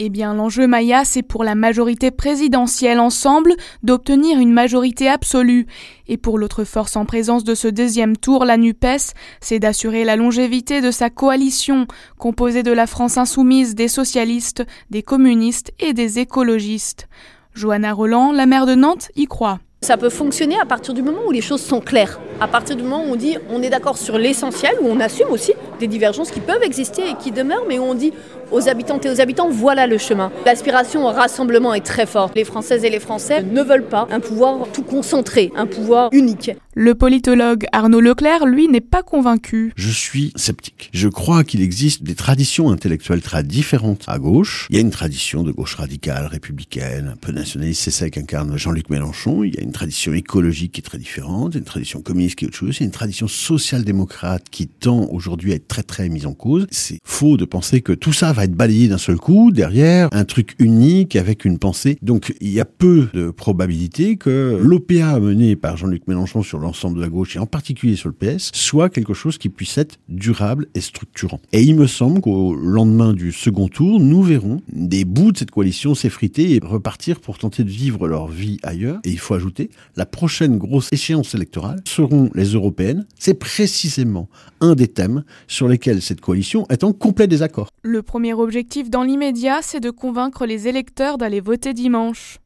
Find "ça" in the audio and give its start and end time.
19.82-19.96, 47.92-48.10, 58.12-58.32